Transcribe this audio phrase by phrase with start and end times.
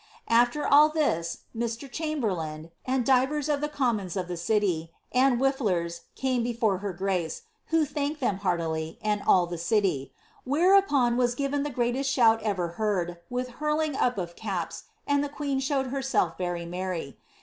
[0.31, 1.87] AAer •11 this, Mr.
[1.87, 6.91] Chamberlain, and divers of the commoners of the city, and the wifflers, came before her
[6.91, 10.11] grace, who thanked them heartily, and all the city;
[10.43, 15.29] whereupon was given the greatest shout ever heard, with hurling up of caps, and the
[15.29, 17.19] queen showed herself very merry.